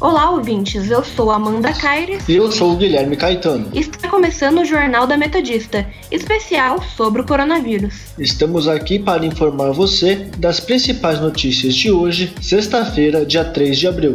[0.00, 0.88] Olá, ouvintes.
[0.92, 2.28] Eu sou Amanda Caires.
[2.28, 3.68] E eu sou o Guilherme Caetano.
[3.74, 8.14] Está começando o Jornal da Metodista, especial sobre o coronavírus.
[8.16, 14.14] Estamos aqui para informar você das principais notícias de hoje, sexta-feira, dia 3 de abril.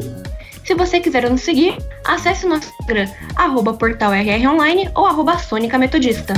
[0.63, 5.37] Se você quiser nos seguir, acesse o nosso Instagram, arroba portal RR Online ou arroba
[5.37, 6.33] Sônica Metodista.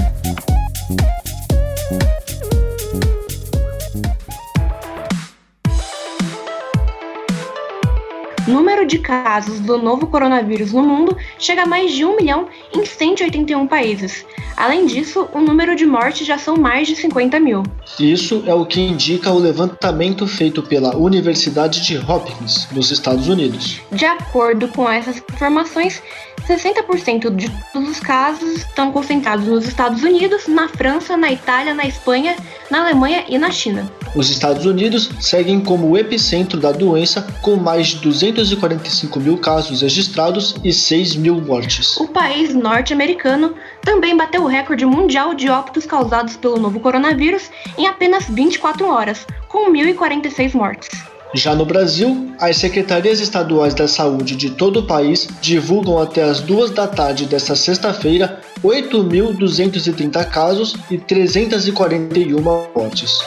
[8.85, 12.85] Número de casos do novo coronavírus no mundo chega a mais de 1 milhão em
[12.85, 14.25] 181 países.
[14.55, 17.63] Além disso, o número de mortes já são mais de 50 mil.
[17.99, 23.81] Isso é o que indica o levantamento feito pela Universidade de Hopkins, nos Estados Unidos.
[23.91, 26.01] De acordo com essas informações,
[26.47, 31.85] 60% de todos os casos estão concentrados nos Estados Unidos, na França, na Itália, na
[31.85, 32.35] Espanha,
[32.69, 33.91] na Alemanha e na China.
[34.15, 39.81] Os Estados Unidos seguem como o epicentro da doença, com mais de 245 mil casos
[39.81, 41.97] registrados e 6 mil mortes.
[41.97, 47.87] O país norte-americano também bateu o recorde mundial de óbitos causados pelo novo coronavírus em
[47.87, 50.89] apenas 24 horas, com 1.046 mortes.
[51.33, 56.39] Já no Brasil, as secretarias estaduais da saúde de todo o país divulgam até as
[56.39, 63.19] duas da tarde desta sexta-feira 8.230 casos e 341 mortes.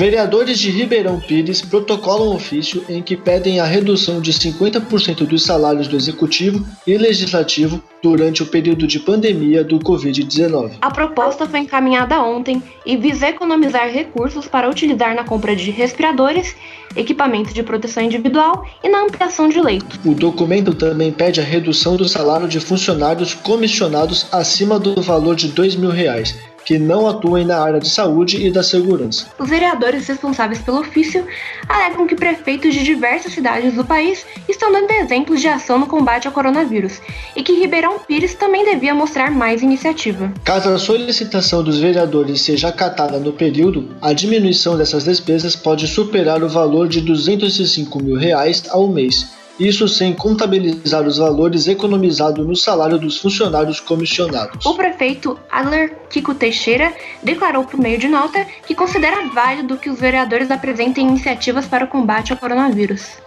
[0.00, 5.44] Vereadores de Ribeirão Pires protocolam um ofício em que pedem a redução de 50% dos
[5.44, 10.78] salários do executivo e legislativo durante o período de pandemia do Covid-19.
[10.80, 16.56] A proposta foi encaminhada ontem e visa economizar recursos para utilizar na compra de respiradores,
[16.96, 20.00] equipamentos de proteção individual e na ampliação de leitos.
[20.02, 25.48] O documento também pede a redução do salário de funcionários comissionados acima do valor de
[25.48, 29.26] 2 mil reais que não atuem na área de saúde e da segurança.
[29.38, 31.26] Os vereadores responsáveis pelo ofício
[31.68, 36.26] alegam que prefeitos de diversas cidades do país estão dando exemplos de ação no combate
[36.26, 37.00] ao coronavírus
[37.34, 40.32] e que Ribeirão Pires também devia mostrar mais iniciativa.
[40.44, 46.42] Caso a solicitação dos vereadores seja acatada no período, a diminuição dessas despesas pode superar
[46.42, 52.56] o valor de 205 mil reais ao mês isso sem contabilizar os valores economizados no
[52.56, 54.64] salário dos funcionários comissionados.
[54.64, 60.00] O prefeito Adler Kiko Teixeira declarou por meio de nota que considera válido que os
[60.00, 63.18] vereadores apresentem iniciativas para o combate ao coronavírus.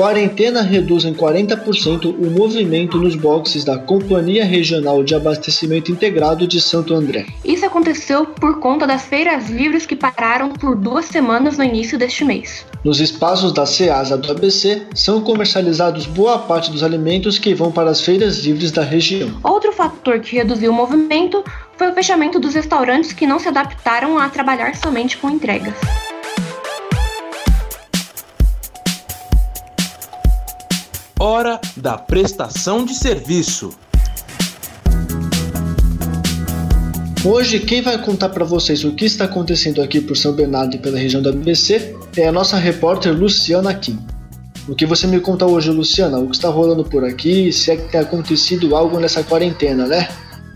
[0.00, 6.58] Quarentena reduz em 40% o movimento nos boxes da Companhia Regional de Abastecimento Integrado de
[6.58, 7.26] Santo André.
[7.44, 12.24] Isso aconteceu por conta das feiras livres que pararam por duas semanas no início deste
[12.24, 12.64] mês.
[12.82, 17.90] Nos espaços da Ceasa do ABC são comercializados boa parte dos alimentos que vão para
[17.90, 19.38] as feiras livres da região.
[19.44, 21.44] Outro fator que reduziu o movimento
[21.76, 25.74] foi o fechamento dos restaurantes que não se adaptaram a trabalhar somente com entregas.
[31.22, 33.74] Hora da prestação de serviço.
[37.22, 40.78] Hoje, quem vai contar para vocês o que está acontecendo aqui por São Bernardo e
[40.78, 43.98] pela região da ABC é a nossa repórter Luciana Kim.
[44.66, 46.18] O que você me conta hoje, Luciana?
[46.18, 47.52] O que está rolando por aqui?
[47.52, 50.08] Se é que tem acontecido algo nessa quarentena, né?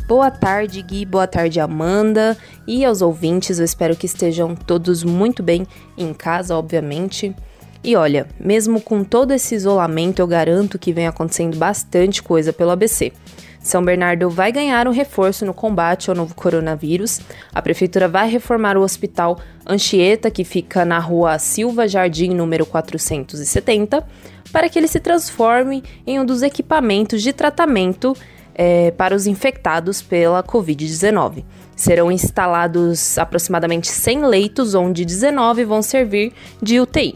[0.09, 1.05] Boa tarde, Gui.
[1.05, 2.39] Boa tarde, Amanda.
[2.67, 5.67] E aos ouvintes, eu espero que estejam todos muito bem
[5.99, 7.37] em casa, obviamente.
[7.85, 12.71] E olha, mesmo com todo esse isolamento, eu garanto que vem acontecendo bastante coisa pelo
[12.71, 13.13] ABC.
[13.61, 17.21] São Bernardo vai ganhar um reforço no combate ao novo coronavírus.
[17.53, 24.07] A prefeitura vai reformar o hospital Anchieta, que fica na rua Silva Jardim, número 470,
[24.51, 28.17] para que ele se transforme em um dos equipamentos de tratamento
[28.55, 31.45] é, para os infectados pela Covid-19.
[31.77, 36.33] Serão instalados aproximadamente 100 leitos, onde 19 vão servir
[36.63, 37.15] de UTI.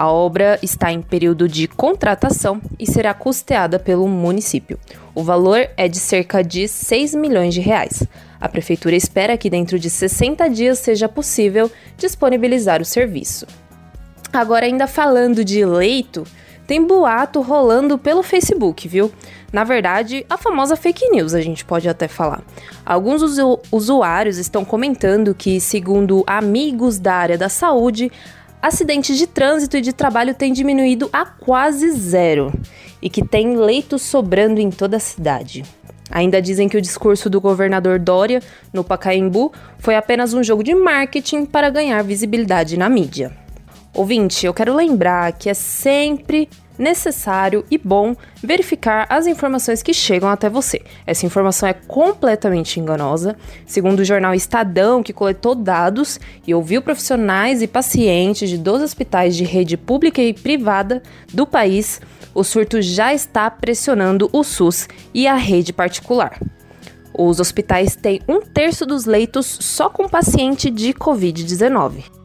[0.00, 4.78] A obra está em período de contratação e será custeada pelo município.
[5.14, 8.04] O valor é de cerca de 6 milhões de reais.
[8.40, 13.46] A prefeitura espera que dentro de 60 dias seja possível disponibilizar o serviço.
[14.32, 16.24] Agora, ainda falando de leito,
[16.66, 19.12] tem boato rolando pelo Facebook, viu?
[19.52, 22.42] Na verdade, a famosa fake news, a gente pode até falar.
[22.86, 28.10] Alguns usu usuários estão comentando que, segundo amigos da área da saúde,
[28.62, 32.52] acidentes de trânsito e de trabalho têm diminuído a quase zero
[33.00, 35.64] e que tem leitos sobrando em toda a cidade.
[36.10, 38.42] Ainda dizem que o discurso do governador Dória
[38.72, 43.32] no Pacaembu foi apenas um jogo de marketing para ganhar visibilidade na mídia.
[43.94, 46.48] Ouvinte, eu quero lembrar que é sempre
[46.80, 50.82] necessário e bom verificar as informações que chegam até você.
[51.06, 53.36] Essa informação é completamente enganosa.
[53.66, 59.36] Segundo o jornal Estadão, que coletou dados e ouviu profissionais e pacientes de 12 hospitais
[59.36, 62.00] de rede pública e privada do país,
[62.34, 66.40] o surto já está pressionando o SUS e a rede particular.
[67.12, 72.19] Os hospitais têm um terço dos leitos só com paciente de Covid-19.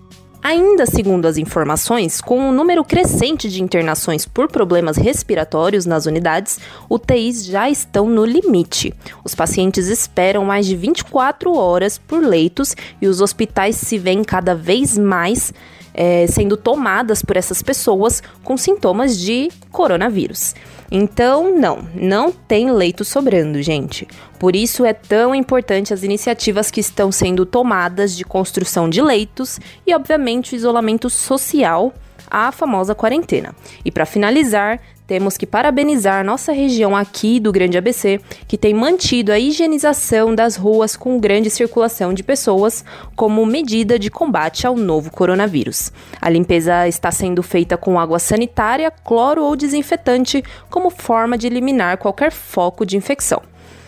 [0.48, 6.60] Ainda segundo as informações, com um número crescente de internações por problemas respiratórios nas unidades,
[6.88, 8.94] UTIs já estão no limite.
[9.24, 14.54] Os pacientes esperam mais de 24 horas por leitos e os hospitais se veem cada
[14.54, 15.52] vez mais
[15.96, 20.54] é, sendo tomadas por essas pessoas com sintomas de coronavírus.
[20.92, 24.08] Então, não, não tem leito sobrando, gente.
[24.40, 29.60] Por isso é tão importante as iniciativas que estão sendo tomadas de construção de leitos
[29.86, 31.94] e, obviamente, o isolamento social,
[32.30, 33.56] a famosa quarentena.
[33.84, 39.32] E para finalizar, temos que parabenizar nossa região aqui do Grande ABC, que tem mantido
[39.32, 42.84] a higienização das ruas com grande circulação de pessoas
[43.16, 45.92] como medida de combate ao novo coronavírus.
[46.22, 51.98] A limpeza está sendo feita com água sanitária, cloro ou desinfetante como forma de eliminar
[51.98, 53.42] qualquer foco de infecção.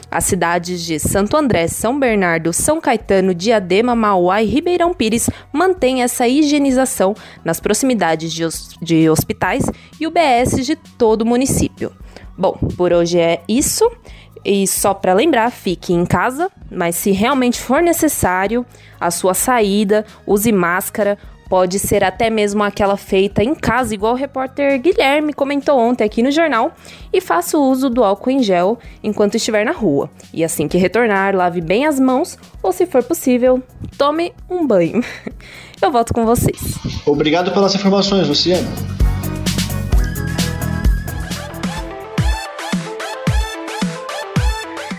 [0.09, 6.01] As cidades de Santo André, São Bernardo, São Caetano, Diadema, Mauá e Ribeirão Pires mantêm
[6.01, 7.13] essa higienização
[7.43, 8.43] nas proximidades de,
[8.81, 9.63] de hospitais
[9.99, 11.91] e UBS de todo o município.
[12.37, 13.89] Bom, por hoje é isso.
[14.45, 18.65] E só para lembrar, fique em casa, mas se realmente for necessário
[18.99, 21.17] a sua saída, use máscara,
[21.49, 26.21] Pode ser até mesmo aquela feita em casa, igual o repórter Guilherme comentou ontem aqui
[26.21, 26.73] no jornal,
[27.11, 30.09] e faça uso do álcool em gel enquanto estiver na rua.
[30.33, 33.63] E assim que retornar, lave bem as mãos ou, se for possível,
[33.97, 35.03] tome um banho.
[35.81, 36.75] Eu volto com vocês.
[37.05, 38.67] Obrigado pelas informações, Luciana.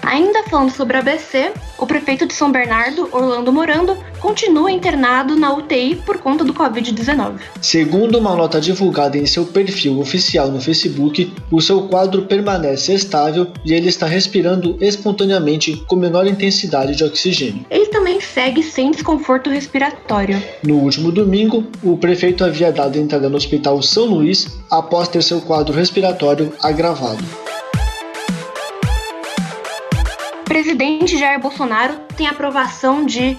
[0.08, 5.52] Ainda falando sobre a ABC, o prefeito de São Bernardo, Orlando Morando, continua internado na
[5.52, 7.34] UTI por conta do Covid-19.
[7.60, 13.48] Segundo uma nota divulgada em seu perfil oficial no Facebook, o seu quadro permanece estável
[13.66, 17.66] e ele está respirando espontaneamente com menor intensidade de oxigênio.
[17.68, 20.42] Ele também segue sem desconforto respiratório.
[20.62, 25.42] No último domingo, o prefeito havia dado entrada no Hospital São Luís após ter seu
[25.42, 27.22] quadro respiratório agravado
[30.48, 33.36] presidente Jair Bolsonaro tem aprovação de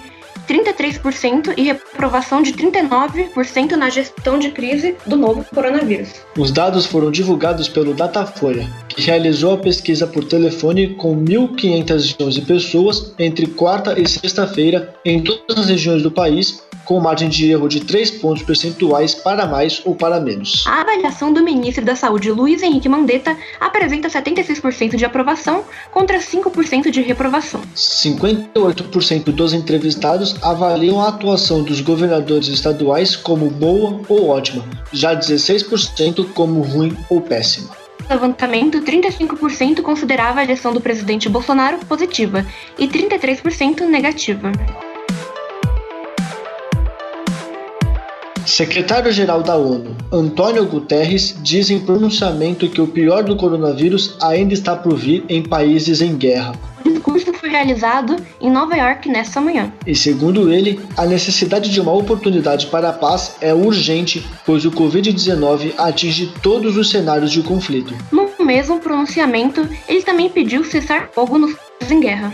[0.48, 6.24] 33% e reprovação de 39% na gestão de crise do novo coronavírus.
[6.38, 13.14] Os dados foram divulgados pelo Datafolha, que realizou a pesquisa por telefone com 1.511 pessoas
[13.18, 17.78] entre quarta e sexta-feira em todas as regiões do país com margem de erro de
[17.78, 20.64] 3 pontos percentuais para mais ou para menos.
[20.66, 25.62] A avaliação do ministro da Saúde, Luiz Henrique Mandetta, apresenta 76% de aprovação
[25.92, 27.60] contra 5% de reprovação.
[27.76, 36.32] 58% dos entrevistados avaliam a atuação dos governadores estaduais como boa ou ótima, já 16%
[36.32, 37.79] como ruim ou péssima
[38.10, 42.44] levantamento, 35% considerava a gestão do presidente Bolsonaro positiva
[42.76, 44.50] e 33% negativa.
[48.44, 54.74] Secretário-geral da ONU, Antônio Guterres, diz em pronunciamento que o pior do coronavírus ainda está
[54.74, 56.52] por vir em países em guerra.
[56.84, 59.72] O discurso realizado em Nova York nesta manhã.
[59.86, 64.70] E segundo ele, a necessidade de uma oportunidade para a paz é urgente, pois o
[64.70, 67.94] Covid-19 atinge todos os cenários de conflito.
[68.10, 71.54] No mesmo pronunciamento, ele também pediu cessar fogo nos
[71.90, 72.32] em guerra.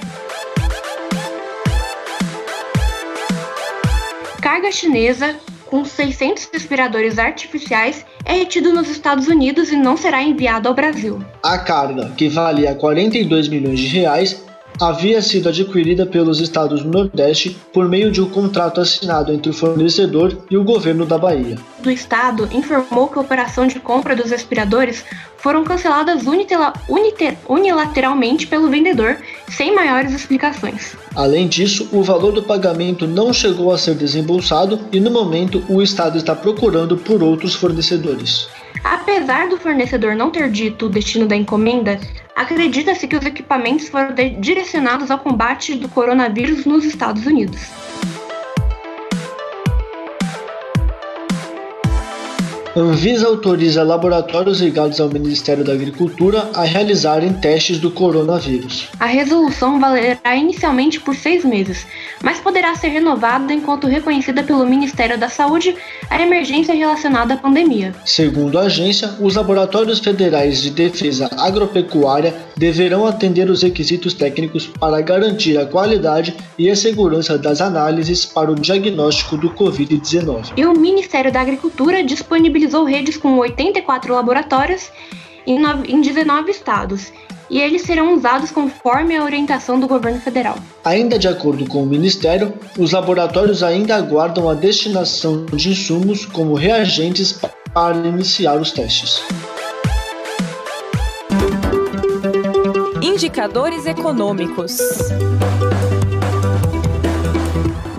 [4.40, 5.34] Carga chinesa
[5.66, 11.20] com 600 respiradores artificiais, é retido nos Estados Unidos e não será enviado ao Brasil.
[11.42, 14.45] A carga, que valia 42 milhões de reais,
[14.80, 19.54] havia sido adquirida pelos estados do Nordeste por meio de um contrato assinado entre o
[19.54, 21.58] fornecedor e o governo da Bahia.
[21.78, 25.04] Do estado informou que a operação de compra dos respiradores
[25.38, 26.24] foram canceladas
[27.48, 29.18] unilateralmente pelo vendedor,
[29.48, 30.96] sem maiores explicações.
[31.14, 35.80] Além disso, o valor do pagamento não chegou a ser desembolsado e, no momento, o
[35.80, 38.48] Estado está procurando por outros fornecedores.
[38.84, 41.98] Apesar do fornecedor não ter dito o destino da encomenda,
[42.34, 47.85] acredita-se que os equipamentos foram direcionados ao combate do coronavírus nos Estados Unidos.
[52.78, 58.88] Anvisa autoriza laboratórios ligados ao Ministério da Agricultura a realizarem testes do coronavírus.
[59.00, 61.86] A resolução valerá inicialmente por seis meses,
[62.22, 65.74] mas poderá ser renovada enquanto reconhecida pelo Ministério da Saúde
[66.10, 67.94] a emergência relacionada à pandemia.
[68.04, 75.00] Segundo a agência, os laboratórios federais de defesa agropecuária deverão atender os requisitos técnicos para
[75.00, 80.52] garantir a qualidade e a segurança das análises para o diagnóstico do Covid-19.
[80.58, 84.90] E o Ministério da Agricultura disponibilizou realizou redes com 84 laboratórios
[85.46, 87.12] em 19 estados,
[87.48, 90.56] e eles serão usados conforme a orientação do governo federal.
[90.84, 96.54] Ainda de acordo com o Ministério, os laboratórios ainda aguardam a destinação de insumos como
[96.54, 97.38] reagentes
[97.72, 99.22] para iniciar os testes.
[103.00, 104.78] Indicadores econômicos.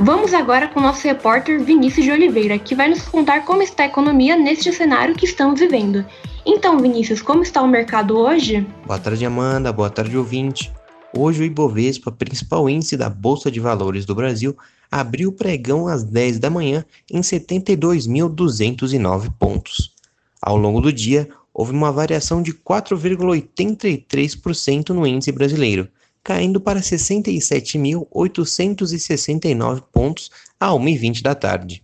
[0.07, 3.83] Vamos agora com o nosso repórter Vinícius de Oliveira, que vai nos contar como está
[3.83, 6.05] a economia neste cenário que estamos vivendo.
[6.45, 8.65] Então, Vinícius, como está o mercado hoje?
[8.85, 9.73] Boa tarde, Amanda.
[9.73, 10.71] Boa tarde, ouvinte.
[11.13, 14.55] Hoje o Ibovespa, principal índice da Bolsa de Valores do Brasil,
[14.89, 19.93] abriu o pregão às 10 da manhã em 72.209 pontos.
[20.41, 25.89] Ao longo do dia, houve uma variação de 4,83% no índice brasileiro,
[26.27, 30.29] caindo para 67.869 pontos
[30.59, 31.81] a 1h20 da tarde.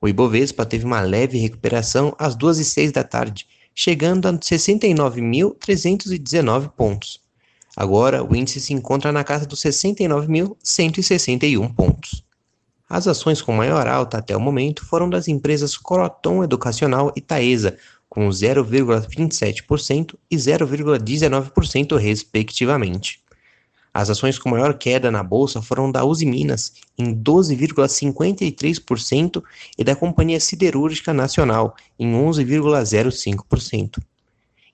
[0.00, 7.20] O Ibovespa teve uma leve recuperação às 2h06 da tarde, chegando a 69.319 pontos.
[7.76, 12.24] Agora, o índice se encontra na casa dos 69.161 pontos.
[12.88, 17.76] As ações com maior alta até o momento foram das empresas Croton Educacional e Taesa,
[18.08, 23.20] com 0,27% e 0,19% respectivamente.
[23.92, 29.42] As ações com maior queda na bolsa foram da Uzi Minas, em 12,53%,
[29.76, 33.98] e da Companhia Siderúrgica Nacional, em 11,05%.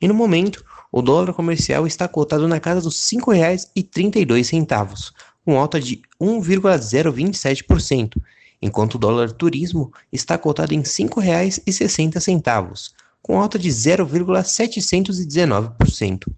[0.01, 5.13] E no momento, o dólar comercial está cotado na casa dos R$ 5,32,
[5.45, 8.21] com alta de 1,027%,
[8.61, 12.93] enquanto o dólar turismo está cotado em R$ 5,60,
[13.23, 16.31] com alta de 0,719%.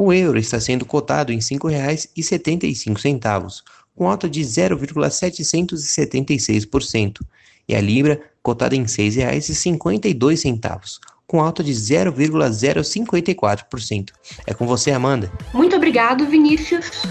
[0.00, 3.62] O euro está sendo cotado em R$ 5,75,
[3.96, 7.20] com alta de 0,776%,
[7.68, 14.10] e a libra cotada em R$ 6,52, com alta de 0,054%.
[14.46, 15.32] É com você, Amanda.
[15.52, 17.02] Muito obrigado, Vinícius.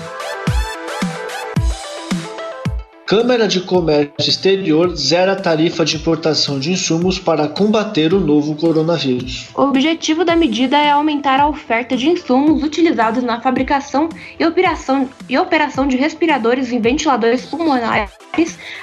[3.08, 8.54] Câmara de Comércio Exterior zera a tarifa de importação de insumos para combater o novo
[8.54, 9.48] coronavírus.
[9.56, 15.08] O objetivo da medida é aumentar a oferta de insumos utilizados na fabricação e operação,
[15.30, 18.12] e operação de respiradores e ventiladores pulmonares,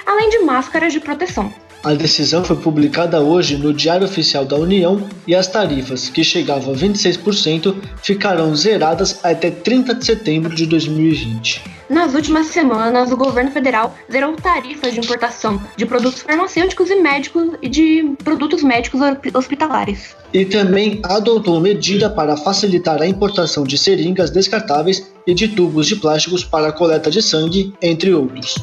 [0.07, 1.53] além de máscaras de proteção.
[1.85, 6.73] A decisão foi publicada hoje no Diário Oficial da União e as tarifas, que chegavam
[6.73, 11.61] a 26%, ficarão zeradas até 30 de setembro de 2020.
[11.87, 17.51] Nas últimas semanas, o governo federal zerou tarifas de importação de produtos farmacêuticos e médicos
[17.61, 18.99] e de produtos médicos
[19.31, 20.15] hospitalares.
[20.33, 25.97] E também adotou medida para facilitar a importação de seringas descartáveis e de tubos de
[25.97, 28.55] plásticos para a coleta de sangue, entre outros.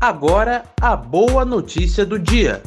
[0.00, 2.62] Agora, a boa notícia do dia.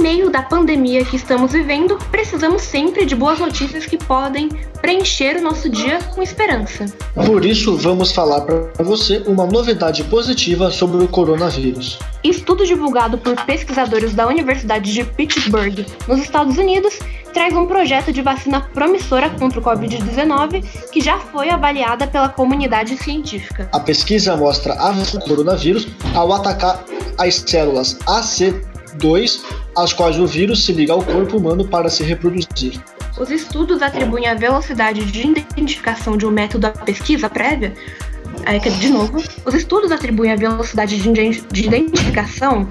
[0.00, 4.48] Em meio da pandemia que estamos vivendo, precisamos sempre de boas notícias que podem
[4.80, 6.86] preencher o nosso dia com esperança.
[7.14, 11.98] Por isso, vamos falar para você uma novidade positiva sobre o coronavírus.
[12.24, 16.98] Estudo divulgado por pesquisadores da Universidade de Pittsburgh, nos Estados Unidos,
[17.34, 22.96] traz um projeto de vacina promissora contra o Covid-19 que já foi avaliada pela comunidade
[22.96, 23.68] científica.
[23.70, 24.94] A pesquisa mostra a
[25.26, 26.82] coronavírus ao atacar
[27.18, 27.98] as células
[28.96, 29.40] AC2,
[29.76, 32.80] às quais o vírus se liga ao corpo humano para se reproduzir.
[33.18, 37.74] Os estudos atribuem a velocidade de identificação de um método à pesquisa prévia.
[38.46, 42.68] É, de novo, os estudos atribuem a velocidade de identificação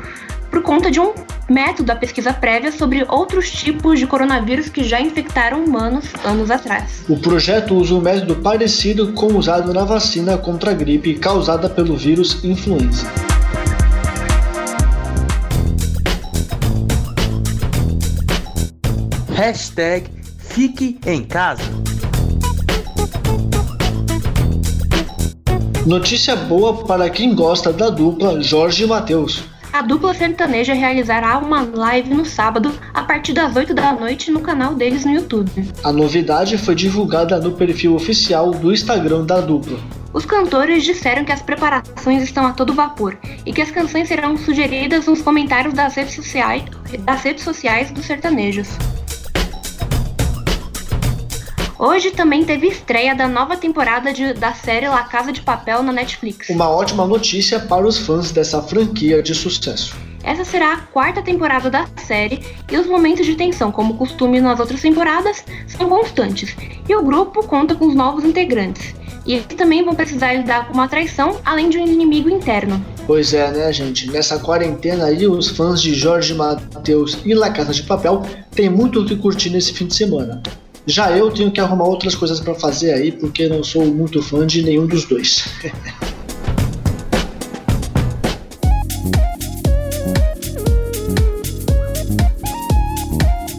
[0.49, 1.13] por conta de um
[1.47, 7.03] método da pesquisa prévia sobre outros tipos de coronavírus que já infectaram humanos anos atrás.
[7.07, 11.69] O projeto usa um método parecido com o usado na vacina contra a gripe causada
[11.69, 13.07] pelo vírus influenza.
[19.39, 21.63] Hashtag Fique em Casa.
[25.85, 29.41] Notícia boa para quem gosta da dupla Jorge e Matheus
[29.71, 34.41] a dupla sertaneja realizará uma live no sábado a partir das 8 da noite no
[34.41, 35.71] canal deles no YouTube.
[35.83, 39.79] A novidade foi divulgada no perfil oficial do Instagram da dupla.
[40.11, 44.35] Os cantores disseram que as preparações estão a todo vapor e que as canções serão
[44.35, 46.63] sugeridas nos comentários das redes sociais,
[47.05, 48.67] das redes sociais dos sertanejos.
[51.81, 55.93] Hoje também teve estreia da nova temporada de, da série La Casa de Papel na
[55.93, 56.49] Netflix.
[56.49, 59.95] Uma ótima notícia para os fãs dessa franquia de sucesso.
[60.21, 64.59] Essa será a quarta temporada da série e os momentos de tensão, como costume nas
[64.59, 66.53] outras temporadas, são constantes.
[66.85, 68.93] E o grupo conta com os novos integrantes.
[69.25, 72.83] E eles também vão precisar lidar com uma traição, além de um inimigo interno.
[73.07, 74.11] Pois é, né, gente?
[74.11, 78.21] Nessa quarentena aí, os fãs de Jorge Mateus e La Casa de Papel
[78.51, 80.43] têm muito o que curtir nesse fim de semana.
[80.85, 84.45] Já eu tenho que arrumar outras coisas para fazer aí, porque não sou muito fã
[84.45, 85.45] de nenhum dos dois.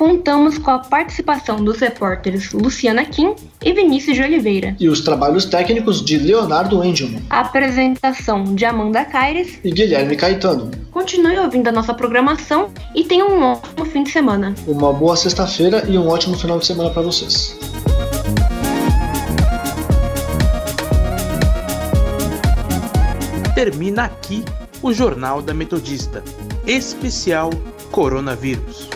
[0.05, 3.35] contamos com a participação dos repórteres Luciana Kim
[3.65, 4.77] e Vinícius de Oliveira.
[4.79, 7.23] E os trabalhos técnicos de Leonardo Engelman.
[7.31, 10.71] A apresentação de Amanda Caires e Guilherme Caetano.
[10.91, 14.55] Continue ouvindo a nossa programação e tenha um ótimo fim de semana.
[14.67, 17.59] Uma boa sexta-feira e um ótimo final de semana para vocês.
[23.55, 24.45] Termina aqui
[24.83, 26.23] o Jornal da Metodista,
[26.67, 27.49] especial
[27.91, 28.91] Coronavírus.